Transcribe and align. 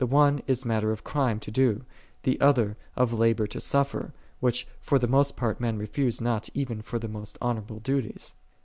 one 0.03 0.41
is 0.47 0.65
matter 0.65 0.91
of 0.91 1.03
crime 1.03 1.39
to 1.39 1.51
do, 1.51 1.85
the 2.23 2.41
other 2.41 2.75
of 2.95 3.13
labor 3.13 3.45
to 3.45 3.59
suffer, 3.59 4.11
which 4.39 4.67
for 4.79 4.97
the 4.97 5.07
most 5.07 5.37
part 5.37 5.61
men 5.61 5.77
refuse 5.77 6.19
not 6.19 6.49
even 6.55 6.81
for 6.81 6.97
the 6.97 7.07
most 7.07 7.37
honorable 7.39 7.79
duties. 7.81 8.33